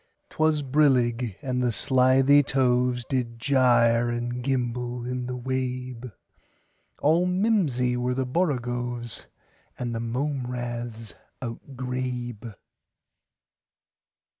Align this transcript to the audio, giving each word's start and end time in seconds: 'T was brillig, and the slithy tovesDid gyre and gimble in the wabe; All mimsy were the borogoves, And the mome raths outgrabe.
'T 0.31 0.37
was 0.39 0.63
brillig, 0.63 1.35
and 1.43 1.61
the 1.61 1.71
slithy 1.71 2.41
tovesDid 2.41 3.37
gyre 3.37 4.09
and 4.09 4.41
gimble 4.43 5.05
in 5.05 5.27
the 5.27 5.37
wabe; 5.37 6.11
All 7.01 7.27
mimsy 7.27 7.95
were 7.95 8.15
the 8.15 8.25
borogoves, 8.25 9.25
And 9.77 9.93
the 9.93 9.99
mome 9.99 10.47
raths 10.47 11.13
outgrabe. 11.39 12.55